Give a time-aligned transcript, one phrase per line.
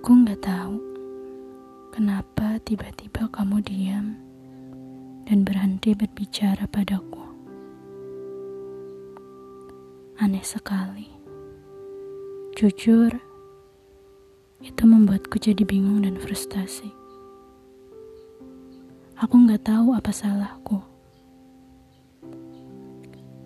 [0.00, 0.80] Aku nggak tahu
[1.92, 4.16] kenapa tiba-tiba kamu diam
[5.28, 7.20] dan berhenti berbicara padaku.
[10.16, 11.04] Aneh sekali.
[12.56, 13.12] Jujur,
[14.64, 16.88] itu membuatku jadi bingung dan frustasi.
[19.20, 20.80] Aku nggak tahu apa salahku.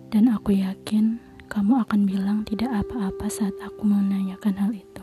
[0.07, 1.19] Dan aku yakin
[1.51, 4.94] kamu akan bilang tidak apa-apa saat aku menanyakan hal itu.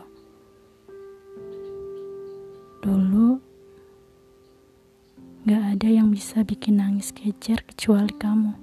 [5.83, 8.55] Ada yang bisa bikin nangis kejar kecuali kamu.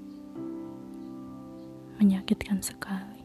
[2.01, 3.20] Menyakitkan sekali.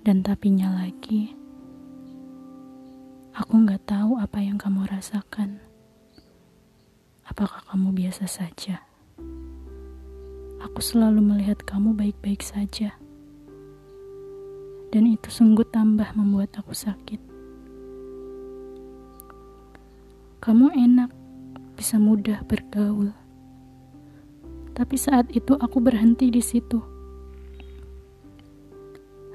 [0.00, 1.36] Dan tapinya lagi,
[3.36, 5.60] aku gak tahu apa yang kamu rasakan.
[7.28, 8.80] Apakah kamu biasa saja?
[10.64, 12.96] Aku selalu melihat kamu baik-baik saja.
[14.88, 17.29] Dan itu sungguh tambah membuat aku sakit.
[20.40, 21.12] Kamu enak,
[21.76, 23.12] bisa mudah bergaul.
[24.72, 26.80] Tapi saat itu aku berhenti di situ.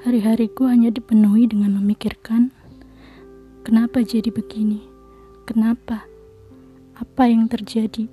[0.02, 2.50] Hari-hariku hanya dipenuhi dengan memikirkan,
[3.62, 4.82] kenapa jadi begini?
[5.46, 6.10] Kenapa?
[6.98, 8.10] Apa yang terjadi?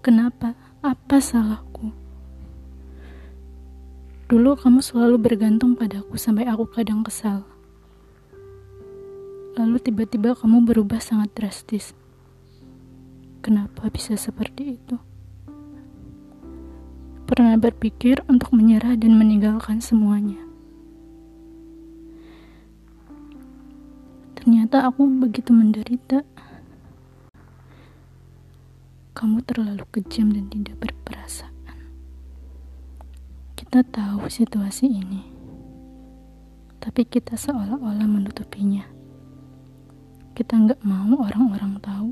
[0.00, 0.56] Kenapa?
[0.80, 1.92] Apa salahku?
[4.32, 7.51] Dulu kamu selalu bergantung padaku sampai aku kadang kesal.
[9.52, 11.92] Lalu tiba-tiba kamu berubah sangat drastis.
[13.44, 14.96] Kenapa bisa seperti itu?
[17.28, 20.40] Pernah berpikir untuk menyerah dan meninggalkan semuanya.
[24.40, 26.24] Ternyata aku begitu menderita.
[29.12, 31.92] Kamu terlalu kejam dan tidak berperasaan.
[33.52, 35.22] Kita tahu situasi ini,
[36.80, 38.91] tapi kita seolah-olah menutupinya
[40.32, 42.10] kita nggak mau orang-orang tahu.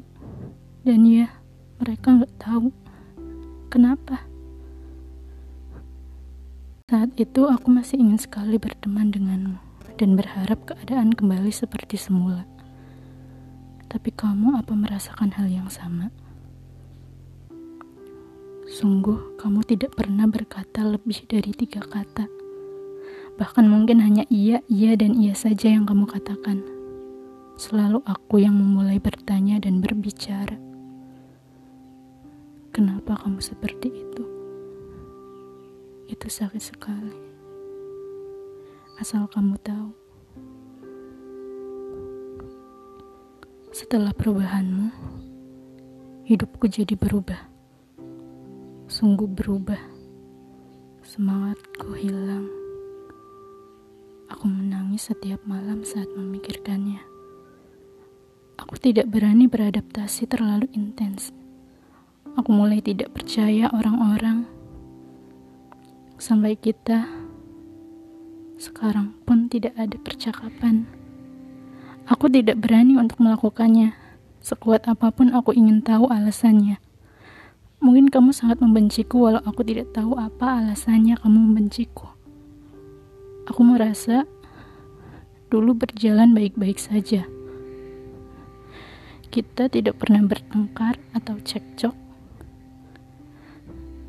[0.84, 1.28] Dan ya
[1.80, 2.68] mereka nggak tahu.
[3.72, 4.24] Kenapa?
[6.90, 9.62] Saat itu aku masih ingin sekali berteman denganmu
[9.94, 12.48] dan berharap keadaan kembali seperti semula.
[13.86, 16.10] Tapi kamu apa merasakan hal yang sama?
[18.70, 22.26] Sungguh kamu tidak pernah berkata lebih dari tiga kata.
[23.38, 26.79] Bahkan mungkin hanya iya, iya, dan iya saja yang kamu katakan.
[27.60, 30.56] Selalu aku yang memulai bertanya dan berbicara.
[32.72, 34.24] Kenapa kamu seperti itu?
[36.08, 37.12] Itu sakit sekali.
[38.96, 39.92] Asal kamu tahu.
[43.76, 44.88] Setelah perubahanmu,
[46.32, 47.44] hidupku jadi berubah.
[48.88, 49.84] Sungguh berubah.
[51.04, 52.48] Semangatku hilang.
[54.32, 57.09] Aku menangis setiap malam saat memikirkannya.
[58.80, 61.36] Tidak berani beradaptasi terlalu intens.
[62.32, 64.48] Aku mulai tidak percaya orang-orang.
[66.16, 67.04] Sampai kita
[68.56, 70.88] sekarang pun tidak ada percakapan.
[72.08, 73.92] Aku tidak berani untuk melakukannya.
[74.40, 76.80] Sekuat apa pun aku ingin tahu alasannya.
[77.84, 82.08] Mungkin kamu sangat membenciku walau aku tidak tahu apa alasannya kamu membenciku.
[83.44, 84.24] Aku merasa
[85.52, 87.28] dulu berjalan baik-baik saja.
[89.30, 91.94] Kita tidak pernah bertengkar atau cekcok.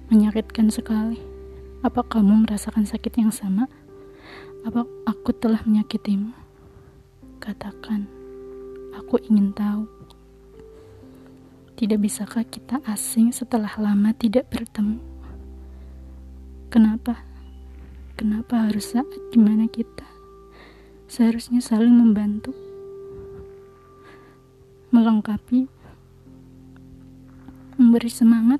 [0.09, 1.21] Menyakitkan sekali.
[1.85, 3.69] Apa kamu merasakan sakit yang sama?
[4.65, 6.33] Apa aku telah menyakitimu?
[7.37, 8.09] Katakan,
[8.97, 9.85] aku ingin tahu.
[11.77, 14.97] Tidak bisakah kita asing setelah lama tidak bertemu?
[16.73, 17.21] Kenapa?
[18.17, 20.09] Kenapa harus saat di mana kita
[21.05, 22.70] seharusnya saling membantu?
[24.91, 25.71] Melengkapi,
[27.79, 28.59] memberi semangat.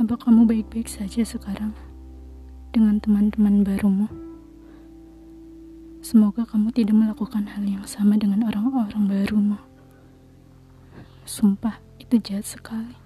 [0.00, 1.76] Apa kamu baik-baik saja sekarang
[2.72, 4.08] dengan teman-teman barumu?
[6.00, 9.60] Semoga kamu tidak melakukan hal yang sama dengan orang-orang barumu.
[11.28, 13.01] Sumpah, itu jahat sekali.